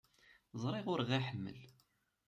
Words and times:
Ẓriɣ 0.61 0.85
ur 0.93 0.99
aɣ-iḥemmel. 1.03 1.59